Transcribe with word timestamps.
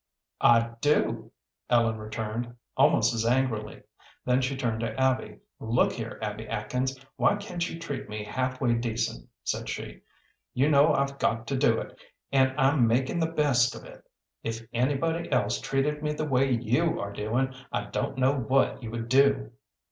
"I 0.41 0.71
do," 0.81 1.31
Ellen 1.69 1.99
returned, 1.99 2.55
almost 2.75 3.13
as 3.13 3.23
angrily. 3.23 3.83
Then 4.25 4.41
she 4.41 4.57
turned 4.57 4.79
to 4.79 4.99
Abby. 4.99 5.37
"Look 5.59 5.91
here, 5.91 6.17
Abby 6.23 6.47
Atkins, 6.47 6.97
why 7.17 7.35
can't 7.35 7.69
you 7.69 7.77
treat 7.77 8.09
me 8.09 8.23
half 8.23 8.59
way 8.59 8.73
decent?" 8.73 9.29
said 9.43 9.69
she. 9.69 10.01
"You 10.55 10.71
know 10.71 10.91
I've 10.91 11.19
got 11.19 11.45
to 11.49 11.55
do 11.55 11.77
it, 11.79 11.95
and 12.31 12.51
I'm 12.59 12.87
making 12.87 13.19
the 13.19 13.27
best 13.27 13.75
of 13.75 13.83
it. 13.85 14.03
If 14.41 14.65
anybody 14.73 15.31
else 15.31 15.61
treated 15.61 16.01
me 16.01 16.13
the 16.13 16.25
way 16.25 16.49
you 16.51 16.99
are 16.99 17.13
doing, 17.13 17.53
I 17.71 17.85
don't 17.85 18.17
know 18.17 18.33
what 18.33 18.81
you 18.81 18.89
would 18.89 19.07
do." 19.07 19.51